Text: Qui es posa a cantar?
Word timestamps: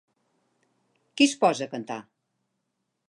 Qui 1.19 1.27
es 1.31 1.35
posa 1.43 1.67
a 1.67 1.73
cantar? 1.75 1.99